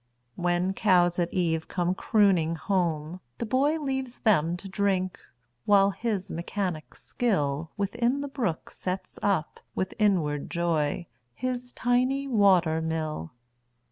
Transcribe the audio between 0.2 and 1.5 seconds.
When cows at